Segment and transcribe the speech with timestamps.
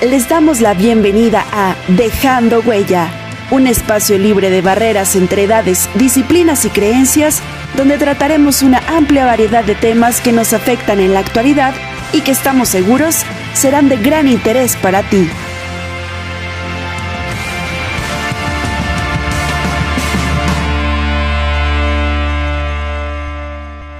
[0.00, 3.10] les damos la bienvenida a Dejando Huella,
[3.50, 7.42] un espacio libre de barreras entre edades, disciplinas y creencias,
[7.76, 11.74] donde trataremos una amplia variedad de temas que nos afectan en la actualidad
[12.12, 13.24] y que estamos seguros
[13.54, 15.28] serán de gran interés para ti.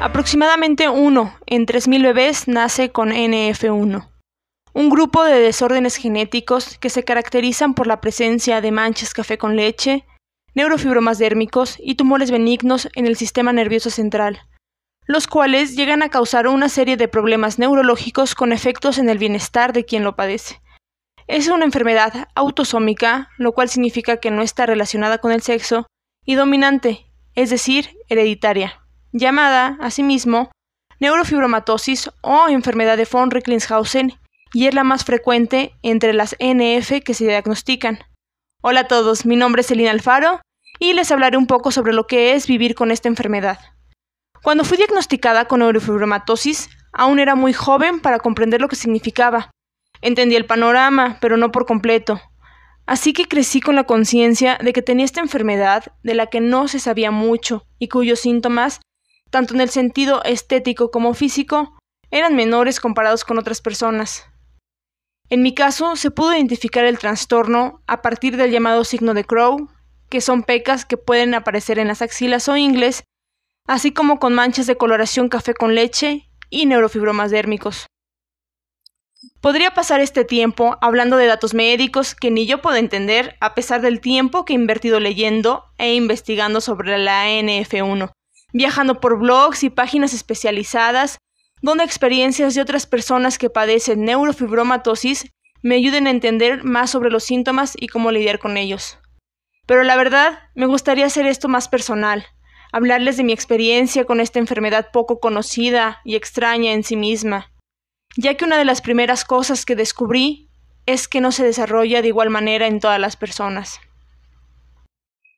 [0.00, 4.17] Aproximadamente uno en 3.000 bebés nace con NF1
[4.78, 9.56] un grupo de desórdenes genéticos que se caracterizan por la presencia de manchas café con
[9.56, 10.06] leche,
[10.54, 14.38] neurofibromas dérmicos y tumores benignos en el sistema nervioso central,
[15.04, 19.72] los cuales llegan a causar una serie de problemas neurológicos con efectos en el bienestar
[19.72, 20.60] de quien lo padece.
[21.26, 25.88] Es una enfermedad autosómica, lo cual significa que no está relacionada con el sexo,
[26.24, 30.52] y dominante, es decir, hereditaria, llamada, asimismo,
[31.00, 34.20] neurofibromatosis o enfermedad de von Recklinghausen
[34.52, 37.98] y es la más frecuente entre las NF que se diagnostican.
[38.62, 40.40] Hola a todos, mi nombre es Elina Alfaro
[40.78, 43.58] y les hablaré un poco sobre lo que es vivir con esta enfermedad.
[44.42, 49.50] Cuando fui diagnosticada con neurofibromatosis, aún era muy joven para comprender lo que significaba.
[50.00, 52.20] Entendí el panorama, pero no por completo.
[52.86, 56.68] Así que crecí con la conciencia de que tenía esta enfermedad de la que no
[56.68, 58.80] se sabía mucho y cuyos síntomas,
[59.30, 61.76] tanto en el sentido estético como físico,
[62.10, 64.24] eran menores comparados con otras personas.
[65.30, 69.68] En mi caso, se pudo identificar el trastorno a partir del llamado signo de Crow,
[70.08, 73.04] que son pecas que pueden aparecer en las axilas o ingles,
[73.66, 77.86] así como con manchas de coloración café con leche y neurofibromas dérmicos.
[79.40, 83.82] Podría pasar este tiempo hablando de datos médicos que ni yo puedo entender a pesar
[83.82, 88.12] del tiempo que he invertido leyendo e investigando sobre la NF1,
[88.52, 91.18] viajando por blogs y páginas especializadas
[91.62, 95.30] donde experiencias de otras personas que padecen neurofibromatosis
[95.62, 98.98] me ayuden a entender más sobre los síntomas y cómo lidiar con ellos.
[99.66, 102.26] Pero la verdad, me gustaría hacer esto más personal,
[102.72, 107.52] hablarles de mi experiencia con esta enfermedad poco conocida y extraña en sí misma,
[108.16, 110.48] ya que una de las primeras cosas que descubrí
[110.86, 113.80] es que no se desarrolla de igual manera en todas las personas.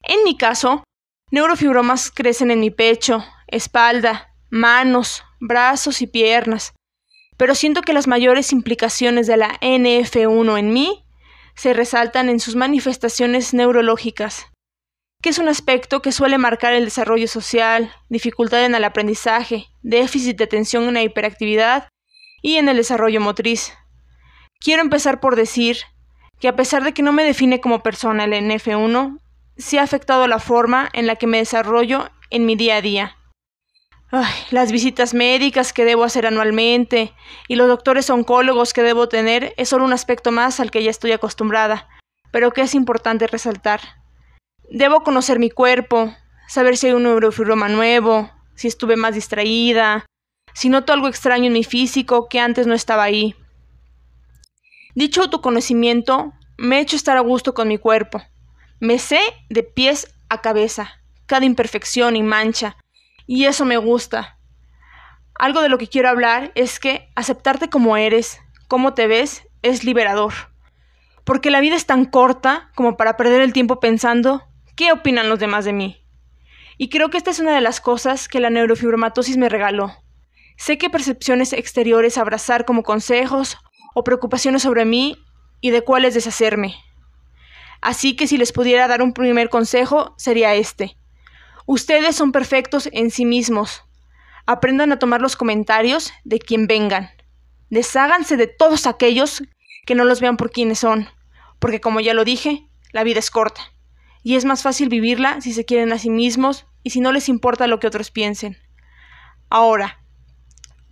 [0.03, 0.85] En mi caso,
[1.31, 6.75] neurofibromas crecen en mi pecho, espalda, manos, brazos y piernas,
[7.37, 11.05] pero siento que las mayores implicaciones de la NF1 en mí
[11.55, 14.47] se resaltan en sus manifestaciones neurológicas,
[15.23, 20.37] que es un aspecto que suele marcar el desarrollo social, dificultad en el aprendizaje, déficit
[20.39, 21.89] de atención en la hiperactividad
[22.43, 23.73] y en el desarrollo motriz.
[24.61, 25.79] Quiero empezar por decir
[26.39, 29.19] que a pesar de que no me define como persona el NF1,
[29.57, 33.17] sí ha afectado la forma en la que me desarrollo en mi día a día.
[34.51, 37.13] Las visitas médicas que debo hacer anualmente
[37.47, 40.91] y los doctores oncólogos que debo tener es solo un aspecto más al que ya
[40.91, 41.89] estoy acostumbrada,
[42.33, 43.81] pero que es importante resaltar.
[44.69, 46.13] Debo conocer mi cuerpo,
[46.49, 50.05] saber si hay un neurofibroma nuevo, si estuve más distraída,
[50.55, 53.37] si noto algo extraño en mi físico que antes no estaba ahí.
[54.97, 58.21] Dicho autoconocimiento me ha hecho estar a gusto con mi cuerpo.
[58.81, 62.77] Me sé de pies a cabeza, cada imperfección y mancha,
[63.27, 64.39] y eso me gusta.
[65.35, 69.85] Algo de lo que quiero hablar es que aceptarte como eres, como te ves, es
[69.85, 70.33] liberador.
[71.25, 74.45] Porque la vida es tan corta como para perder el tiempo pensando
[74.77, 76.05] qué opinan los demás de mí.
[76.77, 79.93] Y creo que esta es una de las cosas que la neurofibromatosis me regaló.
[80.57, 83.59] Sé qué percepciones exteriores abrazar como consejos
[83.95, 85.17] o preocupaciones sobre mí
[85.61, 86.77] y de cuáles deshacerme.
[87.81, 90.97] Así que si les pudiera dar un primer consejo sería este.
[91.73, 93.85] Ustedes son perfectos en sí mismos.
[94.45, 97.11] Aprendan a tomar los comentarios de quien vengan.
[97.69, 99.45] Desháganse de todos aquellos
[99.87, 101.09] que no los vean por quienes son,
[101.61, 103.61] porque como ya lo dije, la vida es corta.
[104.25, 107.29] Y es más fácil vivirla si se quieren a sí mismos y si no les
[107.29, 108.59] importa lo que otros piensen.
[109.49, 110.01] Ahora,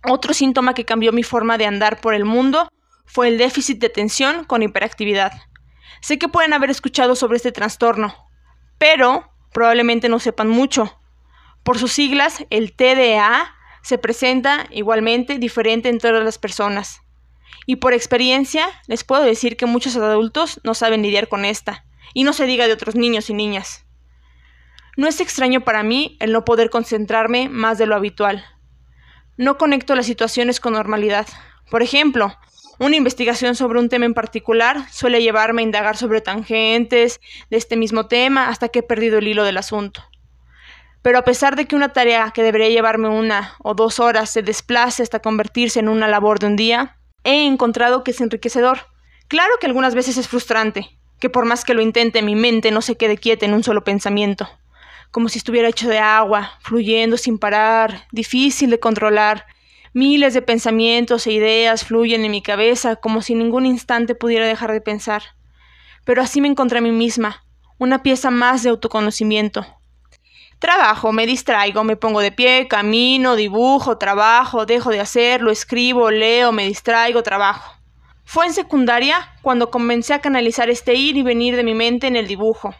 [0.05, 2.69] otro síntoma que cambió mi forma de andar por el mundo
[3.03, 5.33] fue el déficit de atención con hiperactividad.
[5.99, 8.15] Sé que pueden haber escuchado sobre este trastorno,
[8.77, 10.99] pero probablemente no sepan mucho.
[11.63, 17.01] Por sus siglas, el TDA se presenta igualmente diferente en todas las personas.
[17.65, 22.23] Y por experiencia, les puedo decir que muchos adultos no saben lidiar con esta, y
[22.23, 23.85] no se diga de otros niños y niñas.
[24.97, 28.43] No es extraño para mí el no poder concentrarme más de lo habitual.
[29.37, 31.27] No conecto las situaciones con normalidad.
[31.69, 32.35] Por ejemplo,
[32.79, 37.77] una investigación sobre un tema en particular suele llevarme a indagar sobre tangentes de este
[37.77, 40.03] mismo tema hasta que he perdido el hilo del asunto.
[41.01, 44.41] Pero a pesar de que una tarea que debería llevarme una o dos horas se
[44.41, 48.79] desplace hasta convertirse en una labor de un día, he encontrado que es enriquecedor,
[49.29, 50.89] Claro que algunas veces es frustrante,
[51.19, 53.83] que por más que lo intente mi mente no se quede quieta en un solo
[53.83, 54.49] pensamiento,
[55.11, 59.45] como si estuviera hecho de agua, fluyendo sin parar, difícil de controlar.
[59.93, 64.71] Miles de pensamientos e ideas fluyen en mi cabeza como si ningún instante pudiera dejar
[64.71, 65.23] de pensar.
[66.05, 67.43] Pero así me encontré a mí misma,
[67.79, 69.65] una pieza más de autoconocimiento.
[70.59, 76.51] Trabajo, me distraigo, me pongo de pie, camino, dibujo, trabajo, dejo de hacerlo, escribo, leo,
[76.51, 77.79] me distraigo, trabajo.
[78.25, 82.15] Fue en secundaria cuando comencé a canalizar este ir y venir de mi mente en
[82.15, 82.75] el dibujo.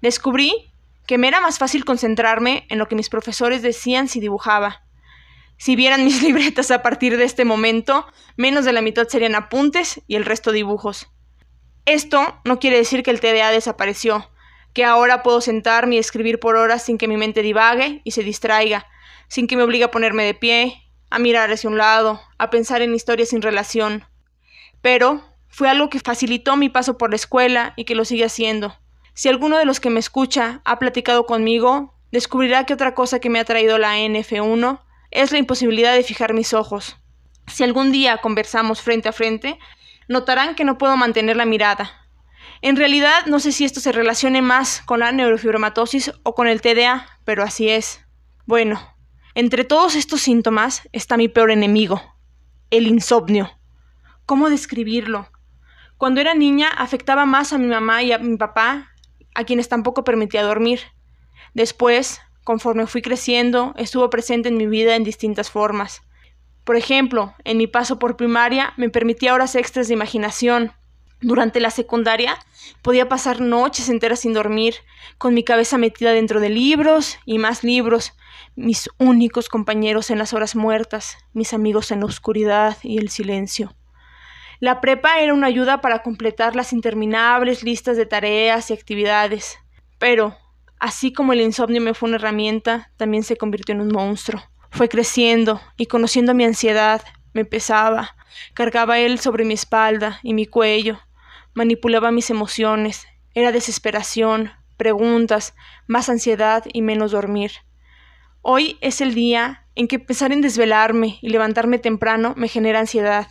[0.00, 0.70] Descubrí
[1.06, 4.85] que me era más fácil concentrarme en lo que mis profesores decían si dibujaba.
[5.56, 8.06] Si vieran mis libretas a partir de este momento,
[8.36, 11.08] menos de la mitad serían apuntes y el resto dibujos.
[11.84, 14.30] Esto no quiere decir que el TDA desapareció,
[14.72, 18.22] que ahora puedo sentarme y escribir por horas sin que mi mente divague y se
[18.22, 18.86] distraiga,
[19.28, 22.82] sin que me obligue a ponerme de pie, a mirar hacia un lado, a pensar
[22.82, 24.04] en historias sin relación
[24.86, 28.76] pero fue algo que facilitó mi paso por la escuela y que lo sigue haciendo.
[29.14, 33.28] Si alguno de los que me escucha ha platicado conmigo, descubrirá que otra cosa que
[33.28, 34.80] me ha traído la NF1
[35.16, 36.98] es la imposibilidad de fijar mis ojos.
[37.46, 39.58] Si algún día conversamos frente a frente,
[40.08, 41.90] notarán que no puedo mantener la mirada.
[42.60, 46.60] En realidad no sé si esto se relacione más con la neurofibromatosis o con el
[46.60, 48.04] TDA, pero así es.
[48.44, 48.80] Bueno,
[49.34, 52.02] entre todos estos síntomas está mi peor enemigo,
[52.70, 53.50] el insomnio.
[54.26, 55.30] ¿Cómo describirlo?
[55.96, 58.92] Cuando era niña afectaba más a mi mamá y a mi papá,
[59.34, 60.80] a quienes tampoco permitía dormir.
[61.54, 66.02] Después, conforme fui creciendo, estuvo presente en mi vida en distintas formas.
[66.62, 70.70] Por ejemplo, en mi paso por primaria me permitía horas extras de imaginación.
[71.20, 72.38] Durante la secundaria
[72.82, 74.76] podía pasar noches enteras sin dormir,
[75.18, 78.12] con mi cabeza metida dentro de libros y más libros,
[78.54, 83.74] mis únicos compañeros en las horas muertas, mis amigos en la oscuridad y el silencio.
[84.60, 89.58] La prepa era una ayuda para completar las interminables listas de tareas y actividades.
[89.98, 90.36] Pero,
[90.78, 94.42] así como el insomnio me fue una herramienta, también se convirtió en un monstruo.
[94.70, 97.02] Fue creciendo y conociendo mi ansiedad,
[97.32, 98.16] me pesaba,
[98.54, 100.98] cargaba él sobre mi espalda y mi cuello,
[101.54, 105.54] manipulaba mis emociones, era desesperación, preguntas,
[105.86, 107.52] más ansiedad y menos dormir.
[108.42, 113.28] Hoy es el día en que pensar en desvelarme y levantarme temprano me genera ansiedad.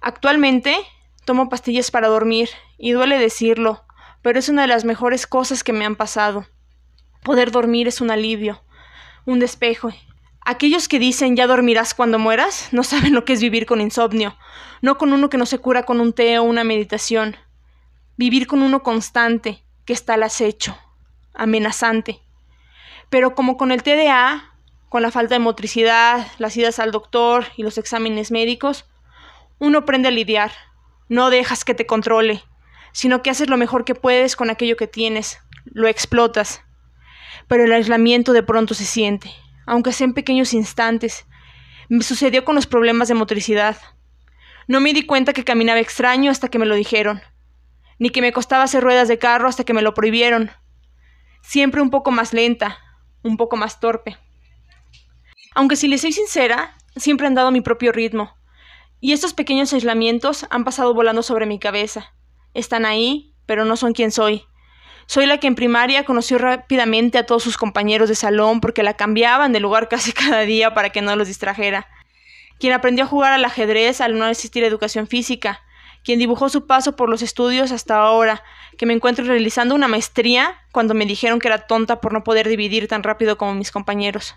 [0.00, 0.76] Actualmente
[1.24, 2.48] tomo pastillas para dormir,
[2.78, 3.84] y duele decirlo,
[4.22, 6.46] pero es una de las mejores cosas que me han pasado.
[7.22, 8.62] Poder dormir es un alivio,
[9.26, 9.90] un despejo.
[10.44, 14.36] Aquellos que dicen ya dormirás cuando mueras no saben lo que es vivir con insomnio,
[14.80, 17.36] no con uno que no se cura con un té o una meditación.
[18.16, 20.76] Vivir con uno constante, que está al acecho,
[21.32, 22.20] amenazante.
[23.08, 24.52] Pero como con el TDA,
[24.88, 28.86] con la falta de motricidad, las idas al doctor y los exámenes médicos,
[29.60, 30.50] uno aprende a lidiar.
[31.08, 32.42] No dejas que te controle,
[32.92, 36.62] sino que haces lo mejor que puedes con aquello que tienes, lo explotas.
[37.48, 39.30] Pero el aislamiento de pronto se siente,
[39.66, 41.26] aunque sea en pequeños instantes.
[41.88, 43.76] Me sucedió con los problemas de motricidad.
[44.68, 47.20] No me di cuenta que caminaba extraño hasta que me lo dijeron,
[47.98, 50.50] ni que me costaba hacer ruedas de carro hasta que me lo prohibieron.
[51.42, 52.78] Siempre un poco más lenta,
[53.22, 54.16] un poco más torpe.
[55.54, 58.36] Aunque si le soy sincera, siempre han dado mi propio ritmo,
[59.00, 62.14] y estos pequeños aislamientos han pasado volando sobre mi cabeza.
[62.54, 64.44] Están ahí, pero no son quien soy.
[65.06, 68.94] Soy la que en primaria conoció rápidamente a todos sus compañeros de salón porque la
[68.94, 71.88] cambiaban de lugar casi cada día para que no los distrajera.
[72.58, 75.60] Quien aprendió a jugar al ajedrez al no existir educación física.
[76.04, 78.42] Quien dibujó su paso por los estudios hasta ahora,
[78.76, 82.48] que me encuentro realizando una maestría cuando me dijeron que era tonta por no poder
[82.48, 84.34] dividir tan rápido como mis compañeros.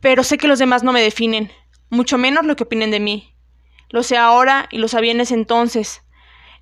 [0.00, 1.50] Pero sé que los demás no me definen,
[1.90, 3.34] mucho menos lo que opinen de mí.
[3.88, 6.03] Lo sé ahora y lo sabía en ese entonces.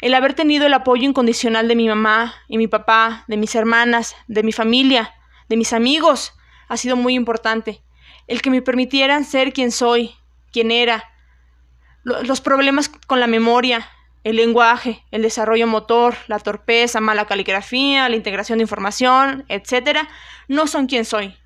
[0.03, 4.17] El haber tenido el apoyo incondicional de mi mamá y mi papá, de mis hermanas,
[4.27, 5.15] de mi familia,
[5.49, 6.35] de mis amigos,
[6.67, 7.85] ha sido muy importante.
[8.27, 10.17] El que me permitieran ser quien soy,
[10.51, 11.05] quien era.
[12.03, 13.89] Los problemas con la memoria,
[14.25, 20.01] el lenguaje, el desarrollo motor, la torpeza, mala caligrafía, la integración de información, etc.,
[20.49, 21.37] no son quien soy.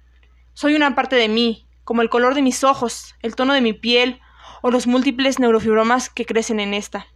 [0.55, 3.75] Soy una parte de mí, como el color de mis ojos, el tono de mi
[3.75, 4.19] piel
[4.63, 7.07] o los múltiples neurofibromas que crecen en esta.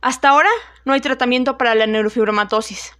[0.00, 0.50] Hasta ahora
[0.84, 2.92] no hay tratamiento para la neurofibromatosis.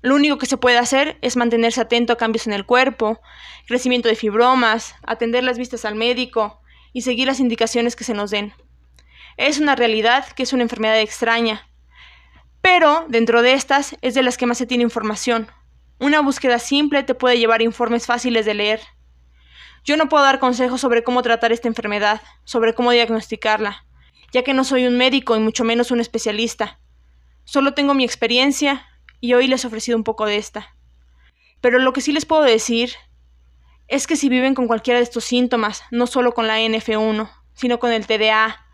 [0.00, 3.20] Lo único que se puede hacer es mantenerse atento a cambios en el cuerpo,
[3.68, 6.60] crecimiento de fibromas, atender las vistas al médico
[6.92, 8.52] y seguir las indicaciones que se nos den.
[9.36, 11.68] Es una realidad que es una enfermedad extraña,
[12.60, 15.48] pero dentro de estas es de las que más se tiene información.
[16.00, 18.80] Una búsqueda simple te puede llevar a informes fáciles de leer.
[19.84, 23.84] Yo no puedo dar consejos sobre cómo tratar esta enfermedad, sobre cómo diagnosticarla.
[24.32, 26.80] Ya que no soy un médico y mucho menos un especialista.
[27.44, 28.86] Solo tengo mi experiencia
[29.20, 30.74] y hoy les he ofrecido un poco de esta.
[31.60, 32.92] Pero lo que sí les puedo decir
[33.88, 37.78] es que si viven con cualquiera de estos síntomas, no solo con la NF1, sino
[37.78, 38.66] con el TDA,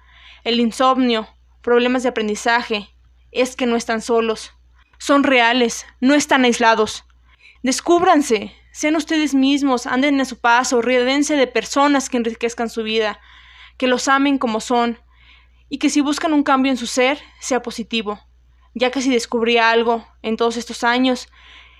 [0.44, 1.28] el insomnio,
[1.60, 2.88] problemas de aprendizaje,
[3.32, 4.52] es que no están solos.
[4.98, 7.04] Son reales, no están aislados.
[7.62, 13.20] Descúbranse, sean ustedes mismos, anden a su paso, rídense de personas que enriquezcan su vida,
[13.76, 14.98] que los amen como son,
[15.68, 18.20] y que si buscan un cambio en su ser, sea positivo,
[18.74, 21.28] ya que si descubrí algo en todos estos años,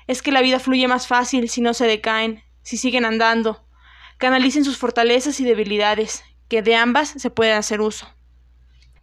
[0.06, 3.64] es que la vida fluye más fácil si no se decaen, si siguen andando.
[4.18, 8.08] Canalicen sus fortalezas y debilidades, que de ambas se puede hacer uso.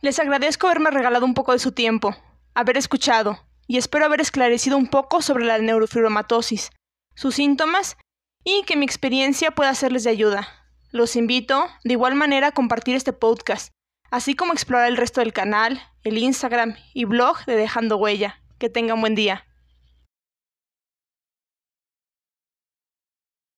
[0.02, 2.16] Les agradezco haberme regalado un poco de su tiempo,
[2.54, 6.72] haber escuchado, y espero haber esclarecido un poco sobre la neurofibromatosis,
[7.16, 7.98] sus síntomas
[8.44, 10.48] y que mi experiencia pueda serles de ayuda.
[10.92, 13.72] Los invito, de igual manera, a compartir este podcast,
[14.12, 18.40] así como explorar el resto del canal, el Instagram y blog de Dejando Huella.
[18.58, 19.46] Que tengan buen día.